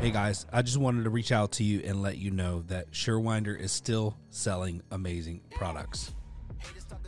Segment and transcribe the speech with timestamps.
[0.00, 2.90] Hey guys, I just wanted to reach out to you and let you know that
[2.90, 6.12] Surewinder is still selling amazing products.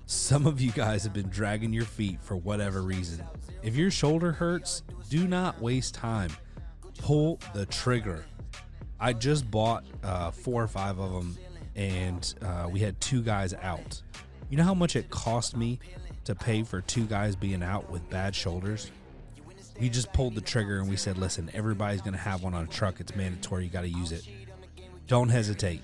[0.07, 3.25] Some of you guys have been dragging your feet for whatever reason.
[3.65, 6.31] If your shoulder hurts, do not waste time.
[6.99, 8.25] Pull the trigger.
[9.01, 11.37] I just bought uh, four or five of them,
[11.75, 14.01] and uh, we had two guys out.
[14.51, 15.81] You know how much it cost me
[16.25, 18.93] to pay for two guys being out with bad shoulders?
[19.81, 22.65] We just pulled the trigger and we said, listen, everybody's going to have one on
[22.65, 23.01] a truck.
[23.01, 23.65] It's mandatory.
[23.65, 24.27] You got to use it.
[25.07, 25.83] Don't hesitate.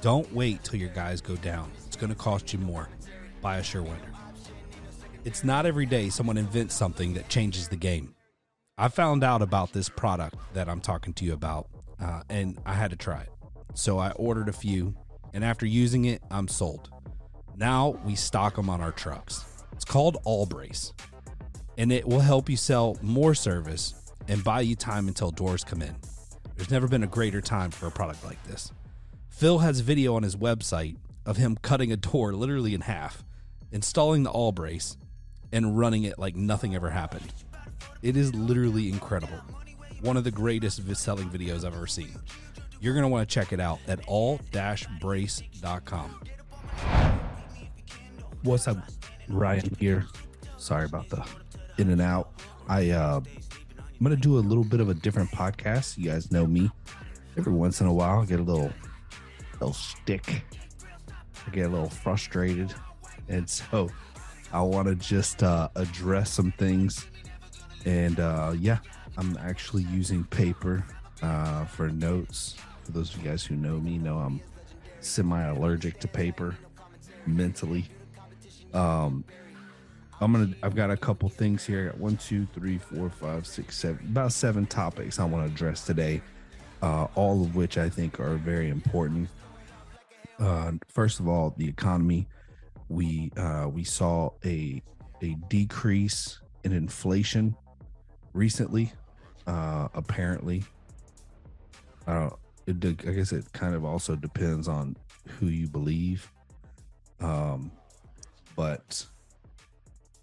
[0.00, 1.70] Don't wait till your guys go down.
[1.86, 2.88] It's going to cost you more.
[3.40, 4.14] Buy a Surewinder.
[5.24, 8.14] It's not every day someone invents something that changes the game.
[8.76, 11.68] I found out about this product that I'm talking to you about,
[12.00, 13.30] uh, and I had to try it.
[13.74, 14.94] So I ordered a few,
[15.34, 16.90] and after using it, I'm sold.
[17.56, 19.44] Now we stock them on our trucks.
[19.72, 20.92] It's called All Brace
[21.78, 23.94] and it will help you sell more service
[24.26, 25.96] and buy you time until doors come in.
[26.56, 28.72] There's never been a greater time for a product like this.
[29.30, 33.22] Phil has a video on his website of him cutting a door literally in half,
[33.70, 34.96] installing the all brace,
[35.52, 37.32] and running it like nothing ever happened.
[38.02, 39.38] It is literally incredible.
[40.00, 42.18] One of the greatest selling videos I've ever seen.
[42.80, 46.20] You're going to want to check it out at all-brace.com.
[48.42, 48.78] What's up,
[49.28, 50.06] Ryan here?
[50.56, 51.24] Sorry about the
[51.78, 52.30] in and out.
[52.68, 55.96] I uh, I'm gonna do a little bit of a different podcast.
[55.96, 56.70] You guys know me.
[57.36, 58.72] Every once in a while, I get a little
[59.52, 60.44] little stick.
[61.46, 62.74] I get a little frustrated,
[63.28, 63.88] and so
[64.52, 67.06] I want to just uh, address some things.
[67.84, 68.78] And uh, yeah,
[69.16, 70.84] I'm actually using paper
[71.22, 72.56] uh, for notes.
[72.84, 74.40] For those of you guys who know me, know I'm
[75.00, 76.56] semi allergic to paper
[77.26, 77.86] mentally.
[78.74, 79.24] Um,
[80.20, 80.54] I'm gonna.
[80.62, 81.92] I've got a couple things here.
[81.94, 84.04] I one, two, three, four, five, six, seven.
[84.06, 86.20] About seven topics I want to address today.
[86.82, 89.28] Uh, all of which I think are very important.
[90.38, 92.26] Uh, first of all, the economy.
[92.88, 94.82] We uh, we saw a
[95.22, 97.54] a decrease in inflation
[98.32, 98.92] recently.
[99.46, 100.64] Uh, apparently,
[102.06, 102.30] uh,
[102.66, 104.96] it, I guess it kind of also depends on
[105.38, 106.30] who you believe.
[107.20, 107.70] Um,
[108.56, 109.04] but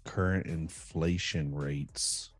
[0.06, 2.30] current inflation rates.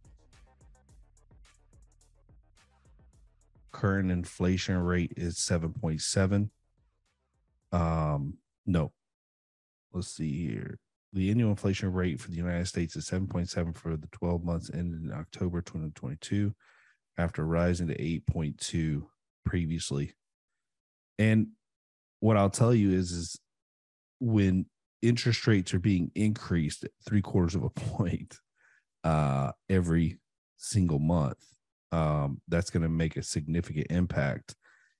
[3.72, 6.48] Current inflation rate is 7.7.
[7.72, 8.92] Um, no.
[9.92, 10.78] Let's see here.
[11.12, 15.02] The annual inflation rate for the United States is 7.7 for the 12 months ended
[15.02, 16.54] in October 2022
[17.18, 19.02] after rising to 8.2
[19.44, 20.14] previously.
[21.18, 21.48] And
[22.20, 23.38] what I'll tell you is is
[24.20, 24.66] when
[25.02, 28.38] interest rates are being increased three quarters of a point
[29.04, 30.18] uh, every
[30.56, 31.44] single month,
[31.92, 34.54] um, that's going to make a significant impact.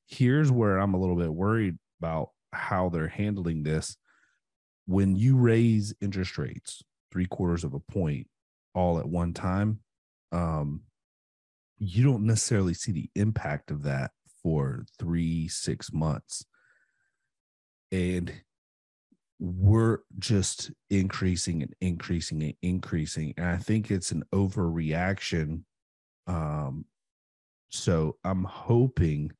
[0.07, 3.97] Here's where I'm a little bit worried about how they're handling this.
[4.87, 8.29] When you raise interest rates three quarters of a point
[8.75, 9.81] all at one time,
[10.31, 10.83] um,
[11.79, 14.13] you don't necessarily see the impact of that
[14.43, 16.45] for three, six months.
[17.91, 18.33] And
[19.39, 23.35] we're just increasing and increasing and increasing.
[23.37, 25.63] And I think it's an overreaction.
[26.27, 26.87] Um,
[27.69, 29.33] so I'm hoping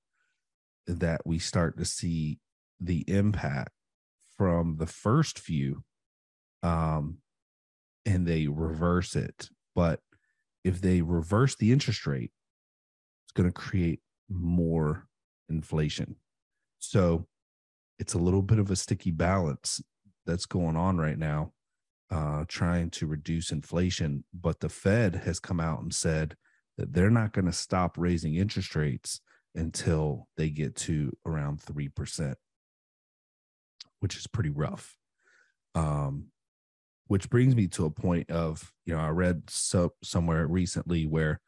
[0.87, 2.39] that we start to see
[2.81, 3.71] the impact
[4.37, 5.83] from the first few
[6.63, 7.19] um,
[8.05, 9.49] and they reverse it.
[9.75, 10.01] But
[10.65, 12.33] if they reverse the interest rate,
[13.25, 15.07] it's going to create more
[15.49, 16.17] inflation.
[16.79, 17.27] So
[17.99, 19.81] it's a little bit of a sticky balance
[20.27, 21.53] that's going on right now,
[22.11, 24.25] uh, trying to reduce inflation.
[24.35, 26.37] But the Fed has come out and said
[26.77, 29.21] that they're not going to stop raising interest rates
[29.55, 32.35] until they get to around 3%,
[34.01, 34.97] which is pretty rough.
[35.75, 36.27] Um,
[37.09, 41.41] which brings me to a point of, you know, I read so, somewhere recently where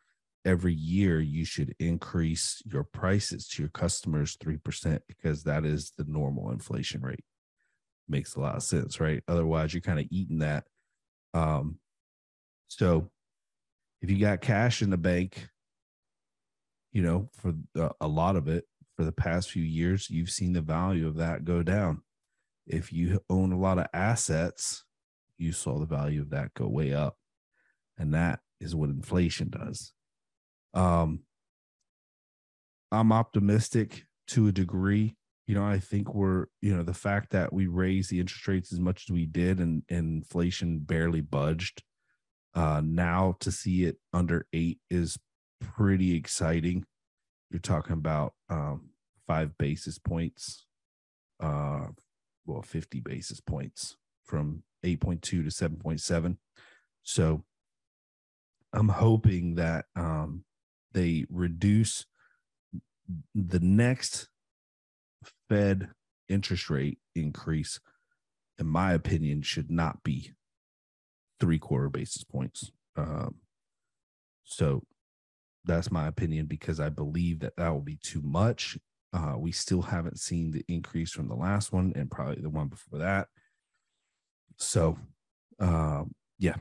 [0.44, 6.05] every year you should increase your prices to your customers 3% because that is the
[6.05, 7.25] normal inflation rate.
[8.08, 9.23] Makes a lot of sense right?
[9.29, 10.64] Otherwise you're kind of eating that.
[11.35, 11.79] Um
[12.69, 13.11] so
[14.00, 15.49] if you got cash in the bank
[16.93, 18.64] you know for the, a lot of it
[18.96, 22.02] for the past few years you've seen the value of that go down.
[22.67, 24.84] If you own a lot of assets
[25.37, 27.17] you saw the value of that go way up
[27.99, 29.93] and that is what inflation does
[30.79, 31.21] um,
[32.93, 35.17] I'm optimistic to a degree.
[35.49, 38.73] You know, I think we're, you know, the fact that we raised the interest rates
[38.73, 41.83] as much as we did and, and inflation barely budged
[42.55, 45.19] Uh, now to see it under eight is
[45.61, 46.85] pretty exciting.
[47.51, 48.91] You're talking about um,
[49.27, 50.67] five basis points,
[51.41, 51.89] uh,
[52.47, 56.37] well, 50 basis points from 8.2 to 7.7.
[57.03, 57.45] So
[58.73, 60.45] I'm hoping that um,
[60.93, 62.05] they reduce
[63.35, 64.29] the next
[65.49, 65.90] Fed
[66.29, 67.81] interest rate increase,
[68.58, 70.32] in my opinion, should not be
[71.40, 72.70] three quarter basis points.
[72.96, 73.37] Um,
[74.44, 74.82] so
[75.64, 78.79] that's my opinion because I believe that that will be too much.
[79.12, 82.69] Uh, we still haven't seen the increase from the last one and probably the one
[82.69, 83.29] before that.
[84.56, 84.99] So,
[85.61, 86.56] um, yeah,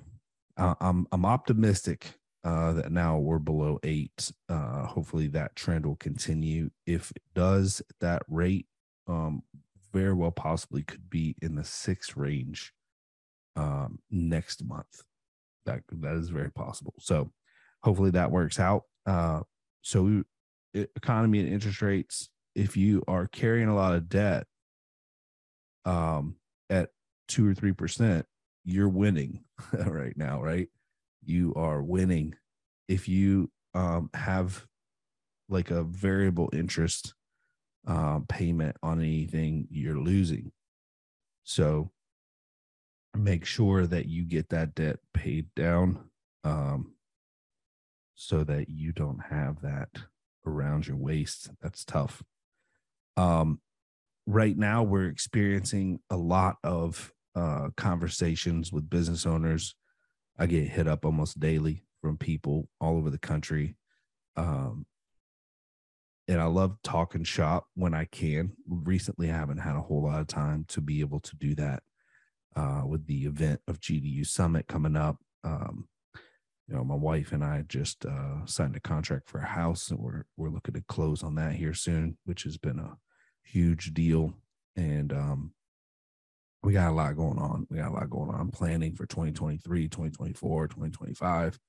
[0.57, 2.13] uh, I'm I'm optimistic
[2.47, 4.31] uh, that now we're below eight.
[4.47, 6.69] Uh, hopefully that trend will continue.
[6.85, 8.67] If it does, that rate
[9.05, 9.43] um,
[9.91, 12.71] very well possibly could be in the six range
[13.57, 15.03] um, next month.
[15.65, 16.93] That that is very possible.
[16.99, 17.31] So
[17.83, 18.83] hopefully that works out.
[19.05, 19.41] Uh,
[19.81, 20.03] so
[20.73, 22.29] we, economy and interest rates.
[22.55, 24.47] If you are carrying a lot of debt,
[25.83, 26.37] um,
[26.69, 26.91] at
[27.27, 28.25] two or three percent,
[28.63, 30.69] you're winning right now, right?
[31.27, 32.35] You are winning.
[32.87, 34.65] If you um, have
[35.49, 37.13] like a variable interest
[37.85, 40.51] uh, payment on anything, you're losing.
[41.43, 41.91] So
[43.15, 46.09] make sure that you get that debt paid down
[46.43, 46.93] um,
[48.15, 49.89] so that you don't have that
[50.45, 51.49] around your waist.
[51.61, 52.23] That's tough.
[53.15, 53.59] Um,
[54.25, 59.75] right now, we're experiencing a lot of uh, conversations with business owners.
[60.37, 63.75] I get hit up almost daily from people all over the country.
[64.35, 64.85] Um,
[66.27, 68.51] and I love talking shop when I can.
[68.67, 71.83] Recently, I haven't had a whole lot of time to be able to do that
[72.55, 75.17] uh, with the event of GDU Summit coming up.
[75.43, 75.87] Um,
[76.67, 79.99] you know, my wife and I just uh, signed a contract for a house, and
[79.99, 82.97] we're we're looking to close on that here soon, which has been a
[83.41, 84.33] huge deal.
[84.75, 85.53] And um,
[86.63, 87.67] we got a lot going on.
[87.69, 88.39] We got a lot going on.
[88.39, 91.59] I'm planning for 2023, 2024, 2025.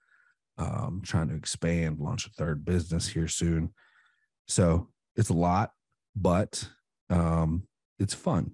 [0.56, 3.73] Um, trying to expand, launch a third business here soon.
[4.49, 5.70] So it's a lot,
[6.17, 6.69] but
[7.11, 7.69] um,
[8.00, 8.52] it's fun.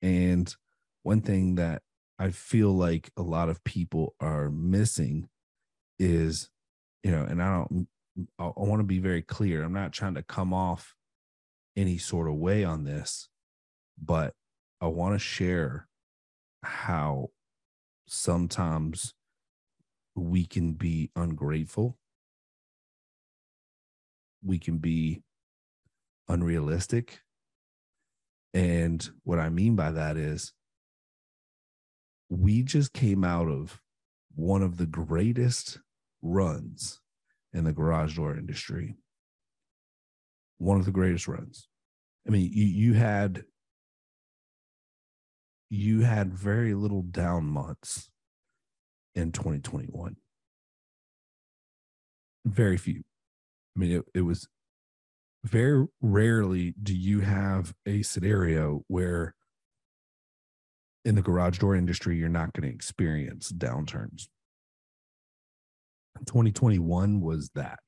[0.00, 0.54] And
[1.02, 1.82] one thing that
[2.18, 5.28] I feel like a lot of people are missing
[5.98, 6.48] is,
[7.02, 7.88] you know, and I don't,
[8.38, 9.62] I, I want to be very clear.
[9.62, 10.94] I'm not trying to come off
[11.76, 13.28] any sort of way on this,
[14.02, 14.34] but
[14.82, 15.86] I want to share
[16.64, 17.28] how
[18.08, 19.14] sometimes
[20.16, 21.96] we can be ungrateful.
[24.44, 25.22] We can be
[26.28, 27.20] unrealistic.
[28.52, 30.52] And what I mean by that is
[32.28, 33.80] we just came out of
[34.34, 35.78] one of the greatest
[36.22, 37.00] runs
[37.52, 38.96] in the garage door industry.
[40.58, 41.68] One of the greatest runs.
[42.26, 43.44] I mean, you, you had
[45.72, 48.10] you had very little down months
[49.14, 50.16] in 2021.
[52.44, 53.02] Very few.
[53.74, 54.46] I mean, it, it was
[55.44, 59.34] very rarely do you have a scenario where
[61.06, 64.28] in the garage door industry you're not going to experience downturns
[66.26, 67.80] 2021 was that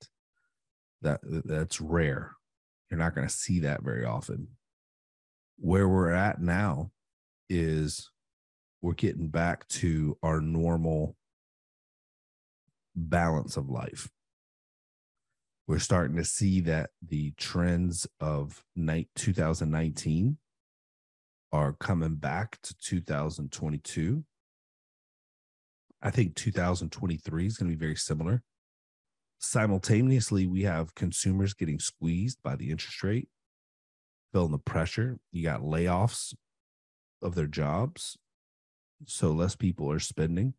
[1.02, 2.32] that that's rare
[2.90, 4.48] you're not going to see that very often
[5.58, 6.90] where we're at now
[7.48, 8.10] is
[8.82, 11.16] we're getting back to our normal
[12.94, 14.10] balance of life.
[15.66, 20.36] We're starting to see that the trends of night 2019
[21.52, 24.24] are coming back to 2022
[26.04, 28.42] i think 2023 is going to be very similar.
[29.40, 33.28] Simultaneously we have consumers getting squeezed by the interest rate
[34.32, 35.18] feeling the pressure.
[35.32, 36.34] You got layoffs
[37.24, 38.16] of their jobs
[39.06, 40.54] so less people are spending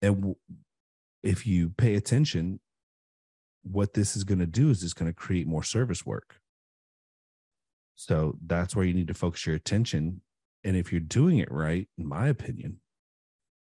[0.00, 0.34] and
[1.22, 2.60] if you pay attention
[3.62, 6.40] what this is going to do is it's going to create more service work.
[7.94, 10.22] So that's where you need to focus your attention.
[10.64, 12.80] And if you're doing it right, in my opinion,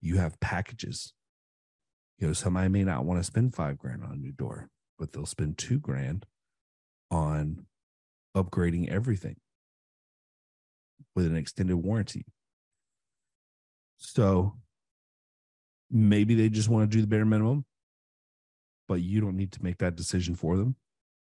[0.00, 1.12] you have packages.
[2.18, 5.12] You know, somebody may not want to spend five grand on a new door, but
[5.12, 6.26] they'll spend two grand
[7.11, 7.66] on
[8.37, 9.37] upgrading everything
[11.19, 12.25] with an extended warranty.
[13.97, 14.55] So
[15.91, 17.65] maybe they just want to do the bare minimum
[18.89, 20.75] but you don't need to make that decision for them.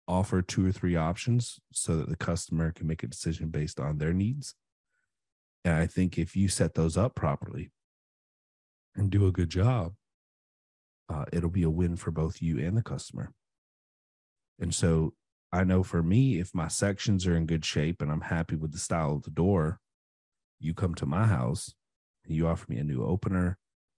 [0.07, 3.97] Offer two or three options so that the customer can make a decision based on
[3.97, 4.55] their needs.
[5.65, 7.71] And I think if you set those up properly,
[8.95, 9.93] and do a good job,
[11.09, 13.31] uh, it'll be a win for both you and the customer.
[14.59, 15.13] And so
[15.51, 18.71] I know for me, if my sections are in good shape and I'm happy with
[18.71, 19.79] the style of the door,
[20.59, 21.73] you come to my house,
[22.25, 23.57] you offer me a new opener,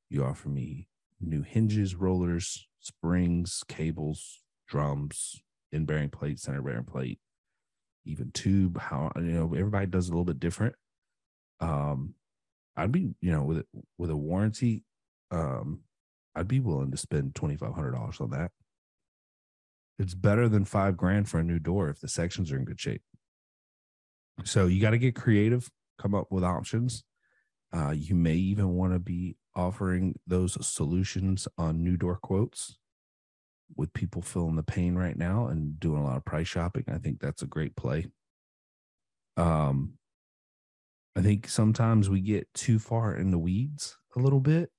[0.09, 0.87] you offer me
[1.19, 5.41] new hinges, rollers, springs, cables, drums,
[5.71, 7.19] in bearing plate, center bearing plate,
[8.05, 8.79] even tube.
[8.79, 10.75] How you know everybody does a little bit different.
[11.59, 12.15] Um,
[12.75, 13.65] I'd be you know with
[13.97, 14.83] with a warranty,
[15.31, 15.81] um,
[16.35, 18.51] I'd be willing to spend twenty five hundred dollars on that.
[19.99, 22.79] It's better than five grand for a new door if the sections are in good
[22.79, 23.03] shape.
[24.43, 25.69] So you got to get creative,
[25.99, 27.03] come up with options.
[27.73, 32.77] Uh, you may even want to be offering those solutions on new door quotes
[33.75, 36.83] with people feeling the pain right now and doing a lot of price shopping.
[36.87, 38.07] I think that's a great play.
[39.37, 39.93] Um,
[41.15, 44.71] I think sometimes we get too far in the weeds a little bit.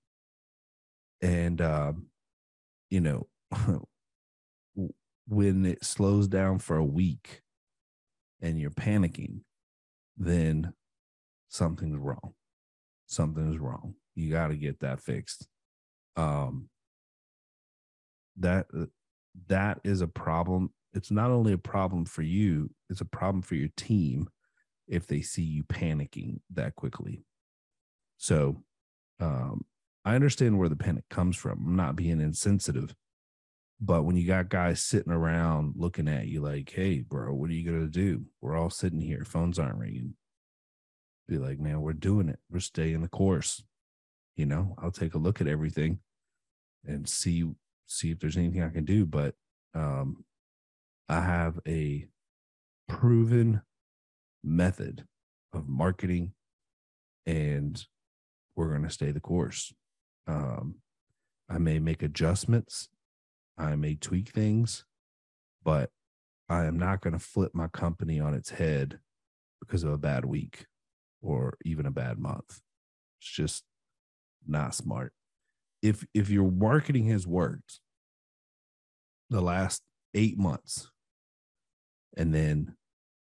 [1.21, 2.07] And, um,
[2.91, 3.29] you know,
[5.33, 7.41] when it slows down for a week
[8.43, 9.41] and you're panicking,
[10.17, 10.75] then
[11.49, 12.35] something's wrong.
[13.07, 13.95] Something's wrong.
[14.15, 15.49] You got to get that fixed.
[16.17, 16.69] Um,
[18.37, 18.67] that
[19.49, 20.71] that is a problem.
[20.93, 24.29] It's not only a problem for you; it's a problem for your team
[24.87, 27.25] if they see you panicking that quickly.
[28.19, 28.63] So,
[29.21, 29.65] um,
[30.05, 31.65] I understand where the panic comes from.
[31.67, 32.95] I'm not being insensitive,
[33.85, 37.55] but when you got guys sitting around looking at you like, "Hey, bro, what are
[37.55, 40.15] you gonna do?" We're all sitting here, phones aren't ringing.
[41.29, 42.39] Be like, man, we're doing it.
[42.51, 43.63] We're staying the course.
[44.37, 46.01] You know, I'll take a look at everything
[46.87, 47.45] and see
[47.87, 49.05] see if there's anything I can do.
[49.05, 49.35] But
[49.75, 50.25] um,
[51.09, 52.07] I have a
[52.89, 53.63] proven
[54.45, 55.07] method
[55.53, 56.33] of marketing,
[57.27, 57.85] and
[58.57, 59.73] we're going to stay the course.
[60.27, 60.77] Um,
[61.49, 62.89] I may make adjustments,
[63.59, 64.85] I may tweak things,
[65.65, 65.91] but
[66.49, 68.99] I am not going to flip my company on its head
[69.61, 70.67] because of a bad week
[71.21, 72.61] or even a bad month.
[73.21, 73.65] It's just
[74.47, 75.13] not smart.
[75.83, 77.81] If if your marketing has worked
[79.31, 79.83] the last
[80.15, 80.91] eight months
[82.17, 82.77] and then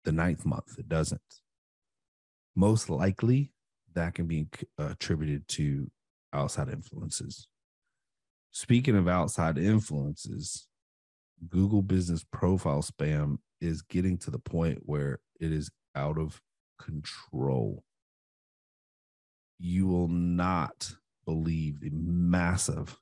[0.03, 1.22] the ninth month it doesn't.
[2.55, 3.51] Most likely
[3.93, 4.48] that can be
[4.79, 5.89] uh, attributed to
[6.34, 7.48] outside influences
[8.55, 10.67] speaking of outside influences
[11.50, 16.41] google business profile spam is getting to the point where it is out of
[16.79, 17.83] control
[19.59, 20.95] you will not
[21.25, 22.97] believe the massive,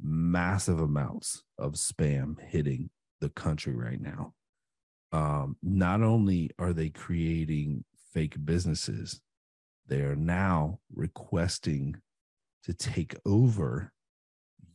[0.00, 4.32] massive amounts of spam hitting the country right now.
[5.12, 9.20] Um, not only are they creating fake businesses,
[9.86, 11.96] they are now requesting
[12.64, 13.92] to take over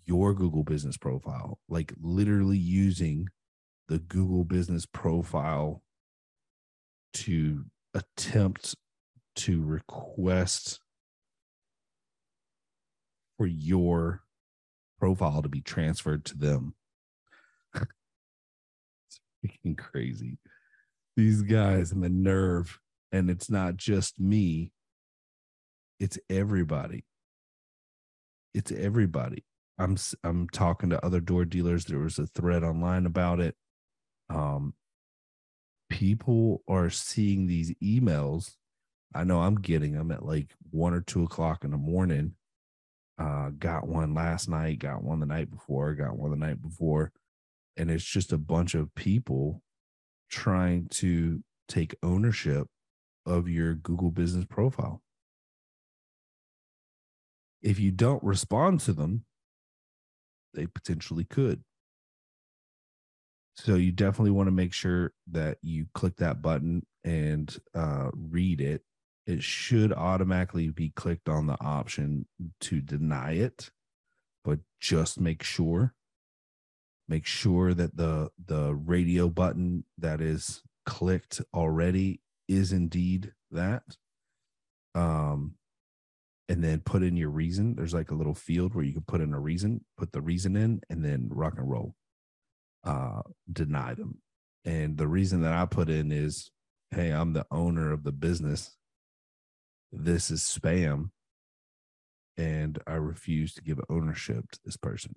[0.08, 3.28] your Google business profile, like literally using
[3.90, 5.84] the Google business profile
[7.14, 8.76] to attempt
[9.36, 10.80] to request
[13.38, 14.24] for your
[15.00, 16.74] profile to be transferred to them.
[17.76, 20.40] it's freaking crazy.
[21.16, 22.80] These guys and the nerve,
[23.12, 24.72] and it's not just me,
[26.00, 27.06] it's everybody.
[28.54, 29.44] It's everybody.
[29.78, 31.86] I'm I'm talking to other door dealers.
[31.86, 33.56] There was a thread online about it.
[34.30, 34.74] Um,
[35.90, 38.56] people are seeing these emails.
[39.14, 42.34] I know I'm getting them at like one or two o'clock in the morning
[43.20, 47.12] uh, got one last night, got one the night before, got one the night before.
[47.76, 49.62] And it's just a bunch of people
[50.30, 52.68] trying to take ownership
[53.26, 55.02] of your Google business profile.
[57.62, 59.26] If you don't respond to them,
[60.58, 61.64] they potentially could.
[63.56, 68.60] So you definitely want to make sure that you click that button and uh, read
[68.60, 68.84] it
[69.28, 72.26] it should automatically be clicked on the option
[72.62, 73.70] to deny it
[74.44, 75.94] but just make sure
[77.08, 83.84] make sure that the the radio button that is clicked already is indeed that
[84.96, 85.56] um
[86.50, 89.22] and then put in your reason there's like a little field where you can put
[89.22, 91.96] in a reason put the reason in and then rock and roll
[92.84, 94.22] uh deny them
[94.66, 96.52] and the reason that i put in is
[96.92, 98.76] hey i'm the owner of the business
[99.92, 101.10] this is spam
[102.38, 105.16] and I refuse to give ownership to this person.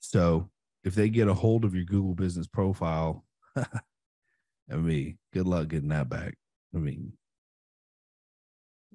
[0.00, 0.50] So
[0.84, 3.24] if they get a hold of your Google business profile,
[3.56, 6.34] I mean, good luck getting that back.
[6.74, 7.14] I mean,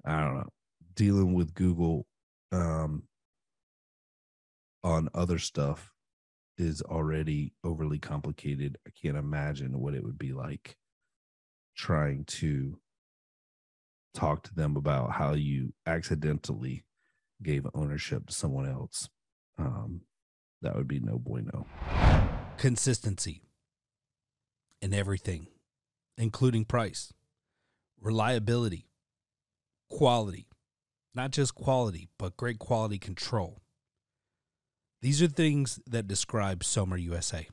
[0.05, 0.49] I don't know.
[0.95, 2.05] dealing with Google
[2.51, 3.03] um,
[4.83, 5.91] on other stuff
[6.57, 8.77] is already overly complicated.
[8.87, 10.77] I can't imagine what it would be like
[11.75, 12.79] trying to
[14.13, 16.85] talk to them about how you accidentally
[17.43, 19.09] gave ownership to someone else.
[19.57, 20.01] Um,
[20.61, 21.65] that would be no bueno.
[22.57, 23.41] Consistency
[24.81, 25.47] in everything,
[26.17, 27.11] including price,
[27.99, 28.87] reliability,
[29.95, 30.45] quality,
[31.13, 33.61] not just quality, but great quality control.
[35.01, 37.47] These are things that describe Sommer USA.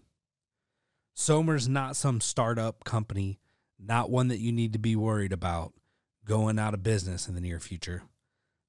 [1.15, 3.39] Sommer's not some startup company,
[3.79, 5.73] not one that you need to be worried about
[6.25, 8.03] going out of business in the near future.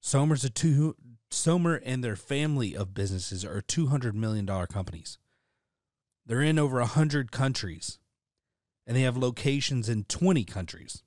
[0.00, 0.94] Sommer's a two
[1.32, 5.18] Sommer and their family of businesses are 200 million dollar companies.
[6.24, 7.98] They're in over 100 countries
[8.86, 11.02] and they have locations in 20 countries.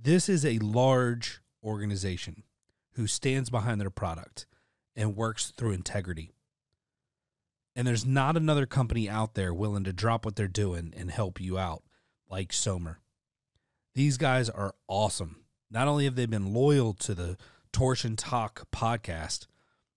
[0.00, 2.42] This is a large organization
[2.92, 4.46] who stands behind their product
[4.94, 6.30] and works through integrity.
[7.76, 11.40] And there's not another company out there willing to drop what they're doing and help
[11.40, 11.82] you out
[12.28, 13.00] like Sommer.
[13.94, 15.44] These guys are awesome.
[15.70, 17.36] Not only have they been loyal to the
[17.72, 19.46] Torsion Talk podcast,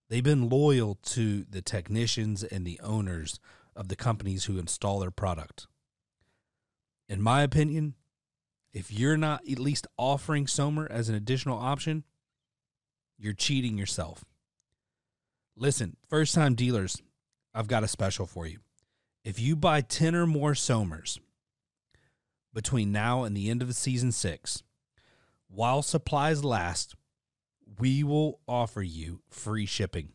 [0.09, 3.39] they've been loyal to the technicians and the owners
[3.75, 5.67] of the companies who install their product.
[7.07, 7.93] In my opinion,
[8.77, 12.03] if you're not at least offering Sommer as an additional option,
[13.17, 14.23] you're cheating yourself.
[15.55, 17.01] Listen, first time dealers,
[17.55, 18.59] I've got a special for you.
[19.23, 21.17] If you buy 10 or more Sommers
[22.53, 24.61] between now and the end of the season six,
[25.47, 26.93] while supplies last,
[27.79, 30.09] we will offer you free shipping.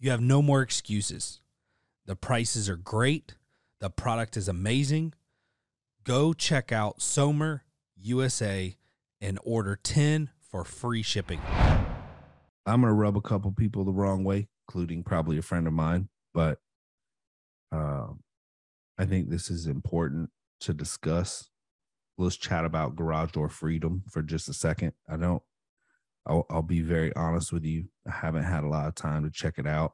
[0.00, 1.42] You have no more excuses.
[2.06, 3.36] The prices are great,
[3.78, 5.14] the product is amazing.
[6.08, 7.64] Go check out Sommer
[7.98, 8.78] USA
[9.20, 11.38] and order 10 for free shipping.
[12.64, 16.08] I'm gonna rub a couple people the wrong way, including probably a friend of mine,
[16.32, 16.60] but
[17.72, 18.06] uh,
[18.96, 21.50] I think this is important to discuss.
[22.16, 24.94] Let's chat about garage door freedom for just a second.
[25.10, 25.42] I don't.
[26.24, 27.90] I'll, I'll be very honest with you.
[28.06, 29.92] I haven't had a lot of time to check it out.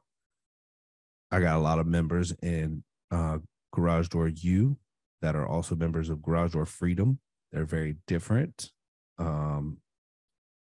[1.29, 3.39] I got a lot of members in uh,
[3.73, 4.77] Garage Door U
[5.25, 7.19] that are also members of Garage Door Freedom.
[7.51, 8.71] They're very different.
[9.17, 9.77] Um,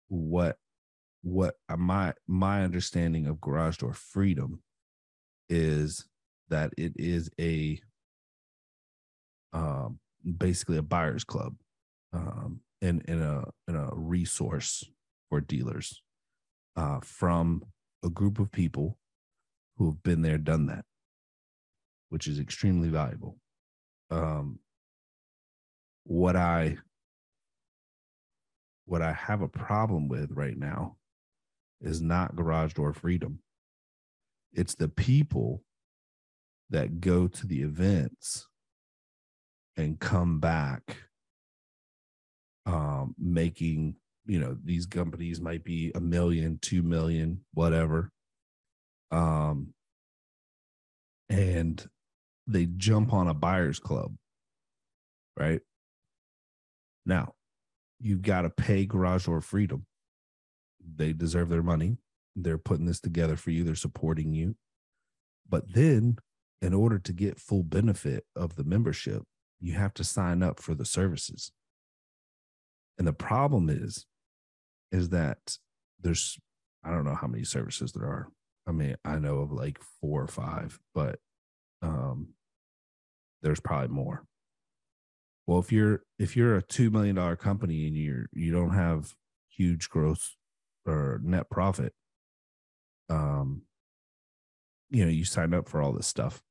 [0.09, 0.57] what
[1.21, 4.61] what my my understanding of garage door freedom
[5.49, 6.05] is
[6.49, 7.79] that it is a
[9.53, 9.99] um
[10.37, 11.55] basically a buyers club
[12.13, 14.83] um in in a in a resource
[15.29, 16.01] for dealers
[16.75, 17.63] uh from
[18.03, 18.97] a group of people
[19.77, 20.85] who have been there done that
[22.09, 23.37] which is extremely valuable
[24.11, 24.59] um
[26.03, 26.77] what i
[28.85, 30.95] what i have a problem with right now
[31.81, 33.39] is not garage door freedom.
[34.53, 35.63] It's the people
[36.69, 38.47] that go to the events
[39.77, 40.97] and come back
[42.65, 43.95] um, making,
[44.25, 48.11] you know, these companies might be a million, two million, whatever.
[49.11, 49.73] Um,
[51.29, 51.87] and
[52.51, 54.15] they jump on a buyer's club,
[55.37, 55.61] right?
[57.05, 57.33] Now,
[57.99, 59.85] you've got to pay garage door freedom
[60.95, 61.97] they deserve their money.
[62.35, 64.55] They're putting this together for you, they're supporting you.
[65.47, 66.17] But then,
[66.61, 69.23] in order to get full benefit of the membership,
[69.59, 71.51] you have to sign up for the services.
[72.97, 74.05] And the problem is,
[74.91, 75.57] is that
[75.99, 76.37] there's,
[76.83, 78.29] I don't know how many services there are.
[78.67, 81.19] I mean, I know of like four or five, but
[81.81, 82.33] um,
[83.41, 84.25] there's probably more.
[85.47, 89.13] Well, if you're if you're a two million dollar company and you're you don't have
[89.49, 90.35] huge growth
[90.85, 91.91] or net profit
[93.09, 93.63] um
[94.89, 96.41] you know you sign up for all this stuff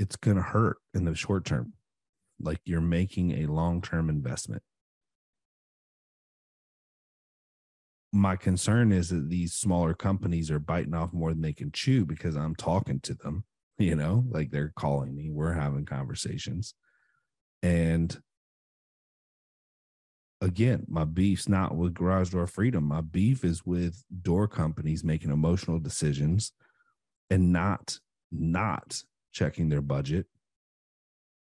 [0.00, 1.74] it's going to hurt in the short term.
[2.40, 4.62] Like you're making a long-term investment.
[8.10, 12.04] My concern is that these smaller companies are biting off more than they can chew
[12.04, 13.44] because i'm talking to them
[13.80, 16.74] you know like they're calling me we're having conversations
[17.62, 18.20] and
[20.40, 22.84] again, my beef's not with garage door freedom.
[22.84, 26.52] My beef is with door companies making emotional decisions
[27.28, 27.98] and not
[28.32, 30.26] not checking their budget.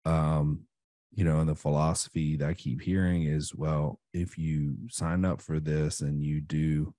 [0.04, 0.62] Um,
[1.12, 5.40] you know, and the philosophy that I keep hearing is, well, if you sign up
[5.40, 6.94] for this and you do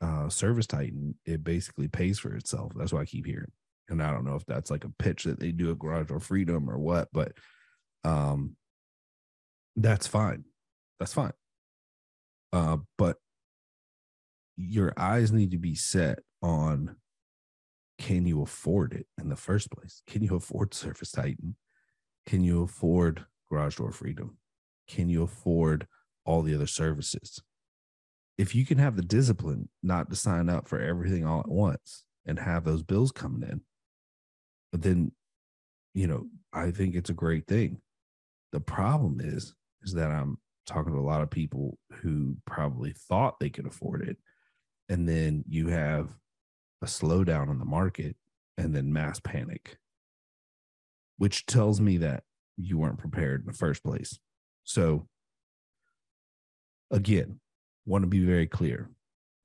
[0.00, 2.72] uh ServiceTitan, it basically pays for itself.
[2.74, 3.52] That's what I keep hearing.
[3.90, 6.20] And I don't know if that's like a pitch that they do at garage door
[6.20, 7.32] freedom or what, but
[8.04, 8.56] um
[9.76, 10.44] that's fine
[11.00, 11.32] that's fine.
[12.52, 13.16] Uh, but
[14.56, 16.96] your eyes need to be set on
[17.98, 20.02] can you afford it in the first place?
[20.06, 21.54] Can you afford ServiceTitan?
[22.26, 24.38] Can you afford Garage Door Freedom?
[24.88, 25.86] Can you afford
[26.24, 27.42] all the other services?
[28.38, 32.04] If you can have the discipline not to sign up for everything all at once
[32.24, 33.60] and have those bills coming in,
[34.72, 35.12] then,
[35.94, 37.80] you know, I think it's a great thing.
[38.52, 43.40] The problem is, is that I'm talking to a lot of people who probably thought
[43.40, 44.16] they could afford it.
[44.88, 46.08] And then you have
[46.82, 48.16] a slowdown in the market
[48.56, 49.78] and then mass panic,
[51.16, 52.24] which tells me that
[52.56, 54.18] you weren't prepared in the first place.
[54.64, 55.08] So,
[56.90, 57.40] again,
[57.86, 58.90] want to be very clear.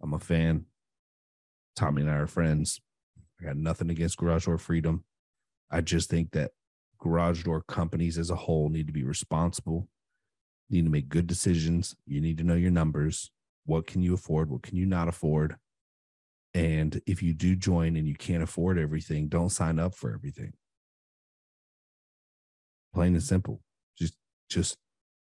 [0.02, 0.66] I'm a fan.
[1.76, 2.80] Tommy and I are friends.
[3.40, 5.04] I got nothing against Garage Door Freedom.
[5.72, 6.52] I just think that
[7.00, 9.88] garage door companies as a whole need to be responsible,
[10.70, 11.96] need to make good decisions.
[12.06, 13.32] You need to know your numbers.
[13.66, 14.50] What can you afford?
[14.50, 15.56] What can you not afford?
[16.54, 20.54] And if you do join and you can't afford everything, don't sign up for everything.
[22.94, 23.62] Plain and simple.
[23.98, 24.16] Just
[24.50, 24.78] just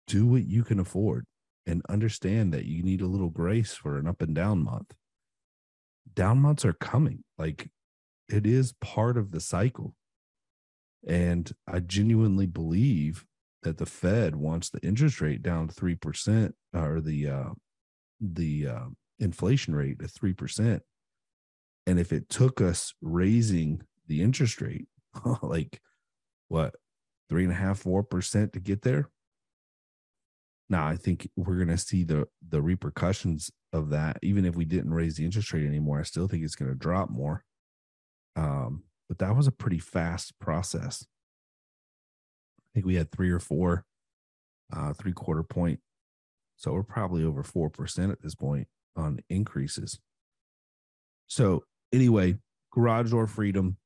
[0.07, 1.25] do what you can afford
[1.67, 4.93] and understand that you need a little grace for an up and down month.
[6.15, 7.25] Down months are coming.
[7.39, 7.71] Like
[8.29, 9.95] it is part of the cycle.
[11.07, 13.25] And I genuinely believe
[13.63, 17.51] that the Fed wants the interest rate down to 3% or the uh
[18.19, 18.87] the uh,
[19.19, 20.81] inflation rate at 3%
[21.87, 24.89] and if it took us raising the interest rate,
[25.43, 25.81] like
[26.49, 26.75] what,
[27.29, 29.09] three and a half, four percent to get there.
[30.69, 34.19] Now I think we're gonna see the the repercussions of that.
[34.23, 37.09] Even if we didn't raise the interest rate anymore, I still think it's gonna drop
[37.09, 37.45] more.
[38.35, 41.07] Um, but that was a pretty fast process.
[42.59, 43.85] I think we had three or four,
[44.73, 45.81] uh, three quarter point.
[46.57, 49.99] So we're probably over four percent at this point on increases.
[51.27, 52.37] So anyway,
[52.73, 53.77] garage door freedom.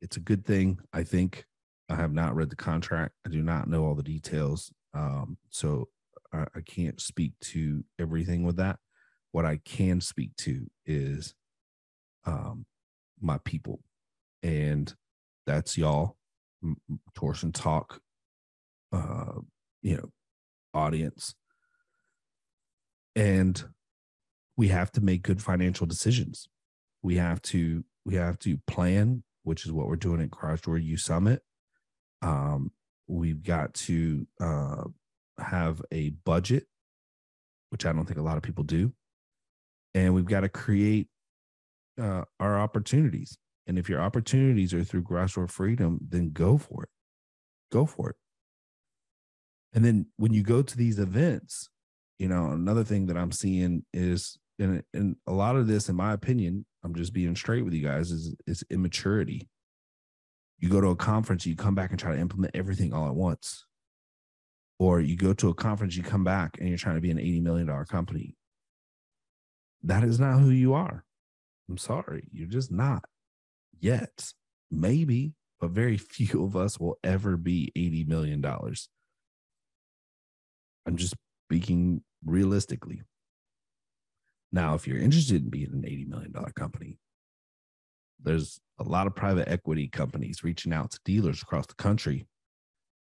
[0.00, 1.44] It's a good thing, I think.
[1.88, 3.14] I have not read the contract.
[3.26, 4.72] I do not know all the details.
[4.94, 5.88] Um, so
[6.32, 8.78] I, I can't speak to everything with that.
[9.32, 11.34] What I can speak to is
[12.24, 12.66] um,
[13.20, 13.80] my people,
[14.42, 14.92] and
[15.46, 16.16] that's y'all,
[17.14, 18.00] Torsion Talk,
[18.92, 19.40] uh,
[19.82, 20.10] you know,
[20.74, 21.34] audience.
[23.16, 23.62] And
[24.56, 26.48] we have to make good financial decisions.
[27.02, 30.76] We have to we have to plan which is what we're doing at garage door
[30.76, 31.42] u summit.
[32.22, 32.72] Um,
[33.08, 34.84] we've got to uh,
[35.38, 36.66] have a budget
[37.70, 38.92] which i don't think a lot of people do.
[39.94, 41.08] And we've got to create
[42.00, 43.38] uh, our opportunities
[43.70, 46.90] and if your opportunities are through door freedom then go for it
[47.72, 48.16] go for it
[49.72, 51.70] and then when you go to these events
[52.18, 55.96] you know another thing that i'm seeing is and, and a lot of this in
[55.96, 59.48] my opinion I'm just being straight with you guys, is is immaturity.
[60.58, 63.14] You go to a conference, you come back and try to implement everything all at
[63.14, 63.64] once.
[64.78, 67.18] Or you go to a conference, you come back and you're trying to be an
[67.18, 68.36] $80 million company.
[69.82, 71.04] That is not who you are.
[71.68, 72.28] I'm sorry.
[72.32, 73.04] You're just not
[73.80, 74.32] yet.
[74.70, 78.44] Maybe, but very few of us will ever be $80 million.
[80.86, 81.14] I'm just
[81.46, 83.02] speaking realistically.
[84.52, 86.98] Now, if you're interested in being an $80 million company,
[88.22, 92.26] there's a lot of private equity companies reaching out to dealers across the country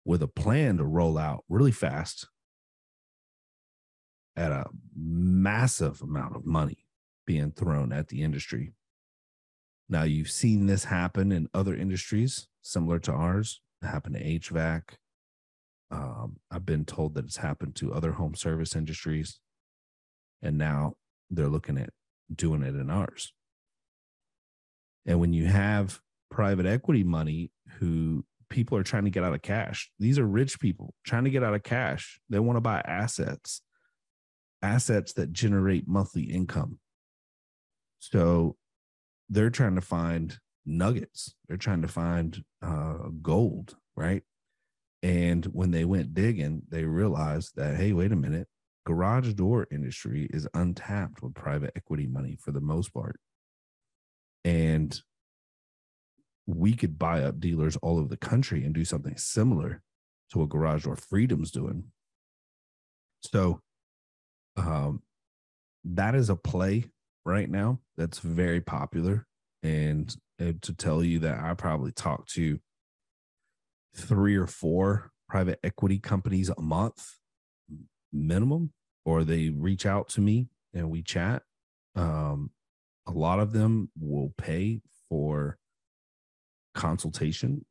[0.05, 2.29] with a plan to roll out really fast
[4.37, 6.87] at a massive amount of money
[7.27, 8.73] being thrown at the industry.
[9.89, 13.61] Now, you've seen this happen in other industries similar to ours.
[13.83, 14.83] It happened to HVAC.
[15.91, 19.39] Um, I've been told that it's happened to other home service industries.
[20.43, 20.95] And now
[21.31, 21.91] they're looking at
[22.35, 23.33] doing it in ours.
[25.07, 29.43] And when you have private equity money who people are trying to get out of
[29.43, 32.21] cash, these are rich people trying to get out of cash.
[32.31, 33.61] They want to buy assets,
[34.63, 36.79] assets that generate monthly income.
[37.99, 38.57] So
[39.29, 44.23] they're trying to find nuggets, they're trying to find uh, gold, right?
[45.03, 48.49] And when they went digging, they realized that, hey, wait a minute,
[48.87, 53.19] garage door industry is untapped with private equity money for the most part.
[54.45, 54.99] And
[56.47, 59.83] we could buy up dealers all over the country and do something similar
[60.31, 61.85] to what Garage Door Freedom's doing.
[63.21, 63.61] So
[64.57, 65.03] um,
[65.85, 66.85] that is a play
[67.25, 69.27] right now that's very popular.
[69.63, 72.59] And uh, to tell you that I probably talk to
[73.97, 77.19] three or four private equity companies a month
[78.13, 78.73] minimum
[79.05, 81.43] or they reach out to me and we chat.
[81.97, 82.51] Um,
[83.07, 85.59] a lot of them will pay for
[86.75, 87.65] consultation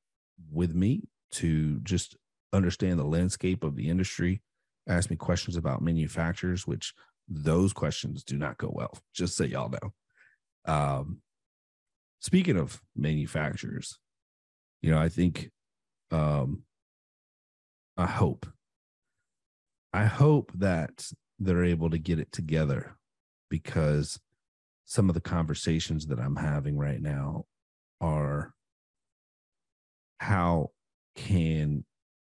[0.52, 2.16] with me to just
[2.54, 4.42] understand the landscape of the industry,
[4.88, 6.94] ask me questions about manufacturers, which
[7.28, 10.74] those questions do not go well, just so y'all know.
[10.74, 11.22] Um,
[12.20, 13.98] speaking of manufacturers,
[14.82, 15.50] you know, I think,
[16.12, 16.64] um,
[17.98, 18.46] I hope,
[19.94, 21.08] I hope that
[21.40, 22.98] they're able to get it together
[23.50, 24.20] because
[24.86, 27.46] some of the conversations that I'm having right now
[28.02, 28.54] are
[30.20, 30.70] how
[31.16, 31.86] can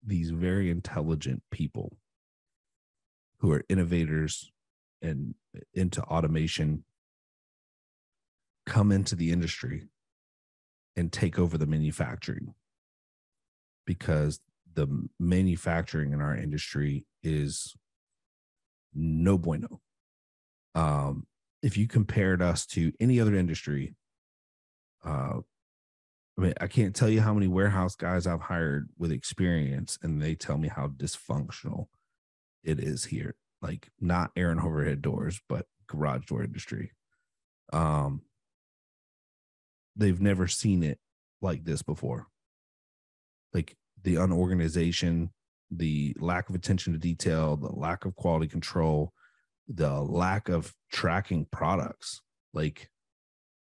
[0.05, 1.97] these very intelligent people
[3.39, 4.51] who are innovators
[5.03, 5.35] and
[5.73, 6.83] into automation
[8.65, 9.89] come into the industry
[10.95, 12.53] and take over the manufacturing
[13.85, 14.39] because
[14.73, 14.87] the
[15.19, 17.75] manufacturing in our industry is
[18.93, 19.81] no bueno.
[20.75, 21.27] Um,
[21.61, 23.95] if you compared us to any other industry,
[25.05, 25.39] uh,
[26.37, 30.21] I mean, I can't tell you how many warehouse guys I've hired with experience, and
[30.21, 31.87] they tell me how dysfunctional
[32.63, 33.35] it is here.
[33.63, 36.91] Like not air and overhead doors, but garage door industry.
[37.71, 38.21] Um,
[39.95, 40.99] they've never seen it
[41.41, 42.27] like this before.
[43.53, 45.31] Like the unorganization,
[45.71, 49.13] the lack of attention to detail, the lack of quality control,
[49.67, 52.21] the lack of tracking products.
[52.53, 52.89] Like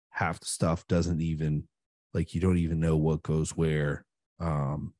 [0.10, 1.67] half the stuff doesn't even
[2.13, 4.05] like you don't even know what goes where.
[4.39, 4.93] Um,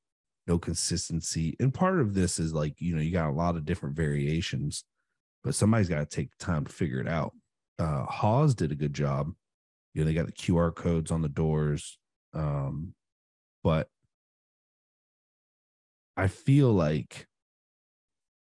[0.47, 1.55] no consistency.
[1.60, 4.84] And part of this is like, you know, you got a lot of different variations,
[5.43, 7.34] but somebody's got to take time to figure it out.
[7.77, 9.31] Uh Haas did a good job.
[9.93, 11.97] You know, they got the QR codes on the doors.
[12.34, 12.93] Um,
[13.63, 13.88] but
[16.17, 17.27] I feel like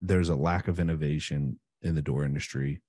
[0.01, 2.81] there's a lack of innovation in the door industry.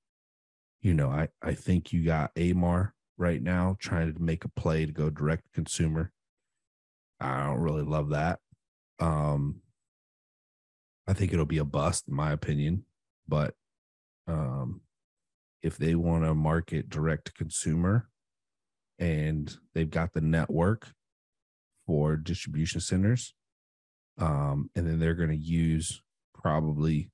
[0.81, 4.87] You know, I, I think you got Amarr right now trying to make a play
[4.87, 6.13] to go direct consumer.
[7.21, 8.41] I don't really love that.
[9.01, 9.61] Um,
[11.07, 12.85] I think it'll be a bust, in my opinion.
[13.29, 13.55] But
[14.27, 14.81] um,
[15.63, 18.09] if they want to market direct to consumer
[18.99, 20.93] and they've got the network
[21.87, 23.35] for distribution centers,
[24.19, 26.01] um, and then they're going to use
[26.35, 27.11] probably,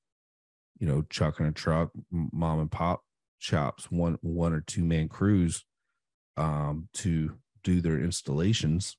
[0.79, 3.03] you know, chuck in a truck, mom and pop
[3.39, 5.65] shops, one one or two man crews,
[6.37, 8.97] um, to do their installations.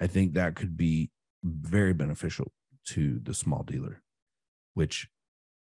[0.00, 1.10] I think that could be
[1.42, 2.52] very beneficial
[2.86, 4.02] to the small dealer,
[4.74, 5.08] which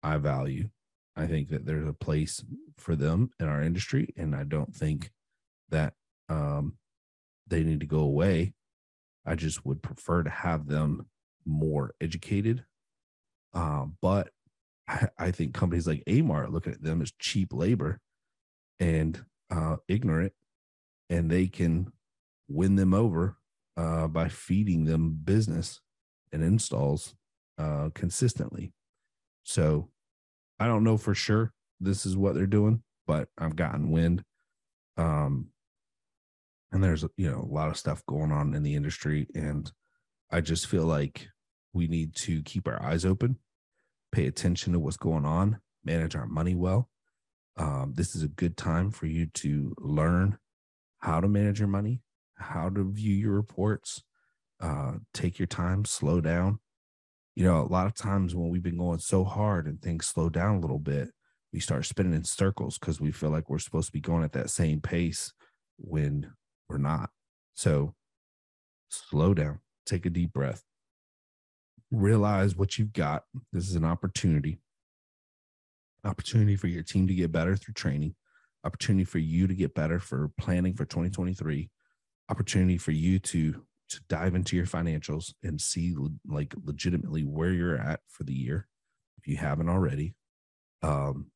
[0.03, 0.69] I value.
[1.15, 2.43] I think that there's a place
[2.77, 5.11] for them in our industry, and I don't think
[5.69, 5.93] that
[6.29, 6.77] um,
[7.47, 8.53] they need to go away.
[9.25, 11.07] I just would prefer to have them
[11.45, 12.65] more educated.
[13.53, 14.29] Um, but
[14.87, 17.99] I, I, think companies like Amarr looking at them as cheap labor
[18.79, 20.33] and uh, ignorant,
[21.09, 21.91] and they can
[22.47, 23.37] win them over
[23.79, 25.79] uh, by feeding them business
[26.33, 27.15] and installs
[27.57, 28.73] uh, consistently.
[29.43, 29.89] So
[30.59, 34.25] I don't know for sure this is what they're doing, but I've gotten wind.
[34.97, 35.51] Um,
[36.73, 39.71] and there's you know a lot of stuff going on in the industry, and
[40.29, 41.29] I just feel like
[41.73, 43.37] we need to keep our eyes open,
[44.11, 46.89] pay attention to what's going on, manage our money well.
[47.55, 50.37] Um, this is a good time for you to learn
[50.99, 52.01] how to manage your money,
[52.39, 54.03] how to view your reports,
[54.61, 56.59] uh, take your time, slow down.
[57.35, 60.29] You know, a lot of times when we've been going so hard and things slow
[60.29, 61.09] down a little bit,
[61.53, 64.33] we start spinning in circles because we feel like we're supposed to be going at
[64.33, 65.33] that same pace
[65.77, 66.31] when
[66.67, 67.09] we're not.
[67.55, 67.95] So
[68.89, 70.63] slow down, take a deep breath,
[71.91, 73.23] realize what you've got.
[73.51, 74.59] This is an opportunity.
[76.05, 78.15] Opportunity for your team to get better through training,
[78.63, 81.69] opportunity for you to get better for planning for 2023,
[82.29, 85.95] opportunity for you to to dive into your financials and see
[86.27, 88.67] like legitimately where you're at for the year
[89.17, 90.15] if you haven't already.
[90.81, 91.31] Um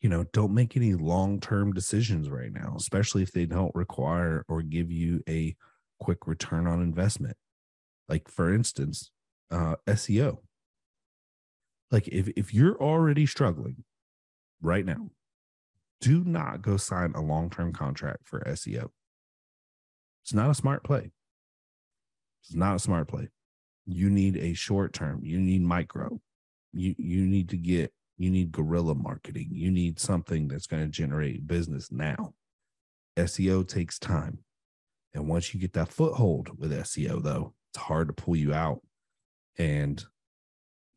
[0.00, 4.60] you know, don't make any long-term decisions right now, especially if they don't require or
[4.60, 5.56] give you a
[5.98, 7.38] quick return on investment.
[8.06, 9.10] Like for instance,
[9.50, 10.38] uh, SEO.
[11.90, 13.84] Like if if you're already struggling
[14.60, 15.10] right now,
[16.00, 18.90] do not go sign a long term contract for SEO.
[20.24, 21.12] It's not a smart play.
[22.42, 23.28] It's not a smart play.
[23.84, 25.20] You need a short term.
[25.22, 26.20] You need micro.
[26.72, 29.48] You you need to get you need guerrilla marketing.
[29.50, 32.32] You need something that's going to generate business now.
[33.18, 34.38] SEO takes time.
[35.12, 38.80] And once you get that foothold with SEO, though, it's hard to pull you out.
[39.58, 40.02] And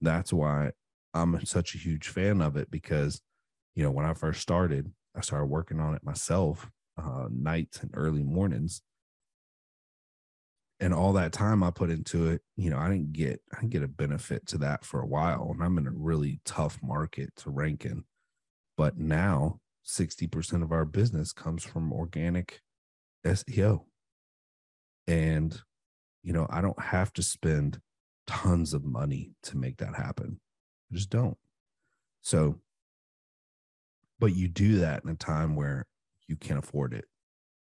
[0.01, 0.71] that's why
[1.13, 3.21] I'm such a huge fan of it because,
[3.75, 7.91] you know, when I first started, I started working on it myself, uh, nights and
[7.93, 8.81] early mornings.
[10.79, 13.71] And all that time I put into it, you know, I didn't get I didn't
[13.71, 15.49] get a benefit to that for a while.
[15.51, 18.03] And I'm in a really tough market to rank in.
[18.75, 22.61] But now 60% of our business comes from organic
[23.25, 23.85] SEO.
[25.07, 25.59] And,
[26.21, 27.79] you know, I don't have to spend
[28.27, 30.39] tons of money to make that happen.
[30.91, 31.37] I just don't.
[32.21, 32.59] So,
[34.19, 35.85] but you do that in a time where
[36.27, 37.05] you can't afford it.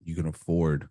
[0.02, 0.88] You can afford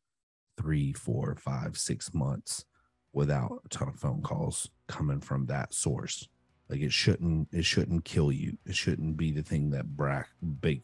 [0.57, 2.65] three, four, five, six months
[3.13, 6.27] without a ton of phone calls coming from that source.
[6.69, 8.57] Like it shouldn't, it shouldn't kill you.
[8.65, 10.83] It shouldn't be the thing that break, break,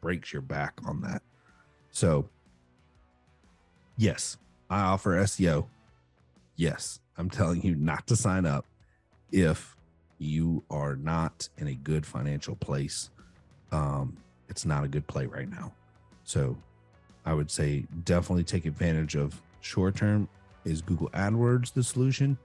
[0.00, 1.22] breaks your back on that.
[1.90, 2.28] So,
[3.96, 4.36] yes,
[4.68, 5.66] I offer SEO.
[6.56, 8.66] Yes, I'm telling you not to sign up
[9.30, 9.76] if
[10.18, 13.10] you are not in a good financial place.
[13.72, 14.16] Um,
[14.48, 15.72] it's not a good play right now.
[16.24, 16.56] So
[17.24, 20.28] I would say definitely take advantage of short term.
[20.64, 22.38] Is Google AdWords the solution?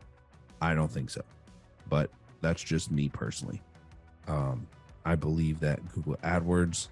[0.61, 1.21] I don't think so,
[1.89, 2.09] but
[2.41, 3.61] that's just me personally.
[4.27, 4.67] Um,
[5.05, 6.89] I believe that Google AdWords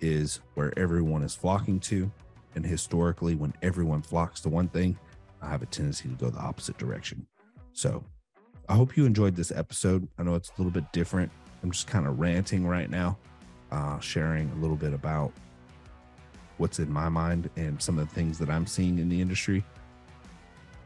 [0.00, 2.10] is where everyone is flocking to.
[2.54, 4.98] And historically, when everyone flocks to one thing,
[5.40, 7.26] I have a tendency to go the opposite direction.
[7.72, 8.04] So
[8.68, 10.06] I hope you enjoyed this episode.
[10.18, 11.30] I know it's a little bit different.
[11.62, 13.16] I'm just kind of ranting right now,
[13.70, 15.32] uh, sharing a little bit about
[16.62, 19.64] what's in my mind and some of the things that I'm seeing in the industry.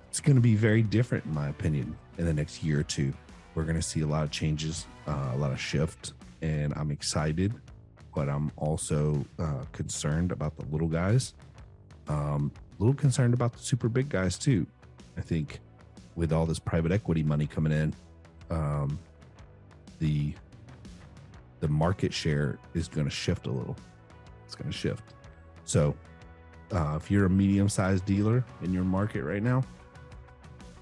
[0.09, 3.12] It's going to be very different, in my opinion, in the next year or two.
[3.55, 6.91] We're going to see a lot of changes, uh, a lot of shift, and I'm
[6.91, 7.53] excited,
[8.15, 11.35] but I'm also uh, concerned about the little guys.
[12.09, 14.67] Um, a little concerned about the super big guys too.
[15.19, 15.61] I think
[16.15, 17.95] with all this private equity money coming in,
[18.51, 18.99] um,
[19.99, 20.33] the
[21.61, 23.77] the market share is going to shift a little.
[24.47, 25.12] It's going to shift.
[25.67, 25.95] So,
[26.73, 29.63] uh, if you're a medium sized dealer in your market right now,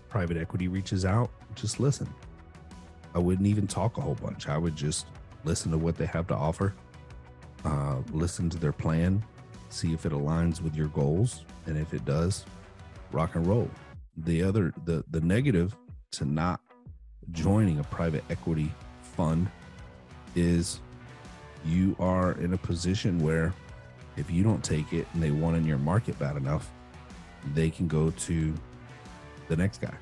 [0.09, 2.09] private equity reaches out, just listen.
[3.15, 4.49] I wouldn't even talk a whole bunch.
[4.49, 5.07] I would just
[5.45, 6.75] listen to what they have to offer,
[7.65, 9.23] uh, listen to their plan,
[9.71, 12.45] see if it aligns with your goals, and if it does,
[13.13, 13.71] rock and roll.
[14.19, 15.75] The other, the the negative
[16.13, 16.61] to not
[17.33, 18.71] joining a private equity
[19.03, 19.49] fund
[20.37, 20.81] is
[21.65, 23.53] you are in a position where
[24.17, 26.71] if you don't take it and they want in your market bad enough,
[27.53, 28.55] they can go to
[29.49, 29.95] the next guy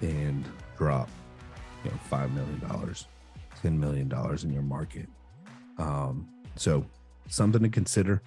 [0.00, 0.44] and
[0.76, 1.08] drop,
[1.84, 3.06] you know, five million dollars,
[3.62, 5.08] ten million dollars in your market.
[5.78, 6.84] Um, so
[7.28, 8.22] something to consider.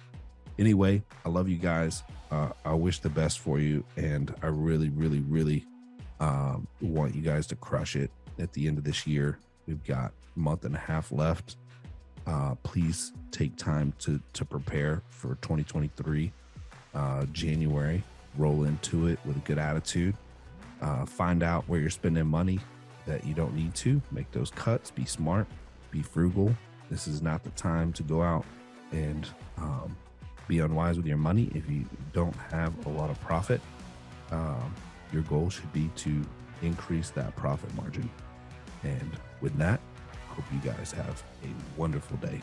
[0.58, 2.02] Anyway, I love you guys.
[2.30, 5.64] Uh, I wish the best for you, and I really, really, really
[6.20, 9.38] um, want you guys to crush it at the end of this year.
[9.66, 11.56] We've got a month and a half left.
[12.28, 16.30] Uh, please take time to to prepare for 2023
[16.94, 18.02] uh, January.
[18.36, 20.14] Roll into it with a good attitude.
[20.82, 22.60] Uh, find out where you're spending money
[23.06, 24.02] that you don't need to.
[24.12, 24.90] Make those cuts.
[24.90, 25.46] Be smart.
[25.90, 26.54] Be frugal.
[26.90, 28.44] This is not the time to go out
[28.92, 29.96] and um,
[30.46, 33.62] be unwise with your money if you don't have a lot of profit.
[34.30, 34.74] Um,
[35.14, 36.22] your goal should be to
[36.60, 38.08] increase that profit margin.
[38.84, 39.80] And with that,
[40.38, 42.40] hope you guys have a wonderful day.